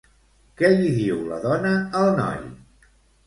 Què 0.61 0.71
li 0.77 0.87
diu 0.95 1.19
la 1.33 1.37
dona 1.45 1.73
al 2.01 2.09
noi? 2.23 2.41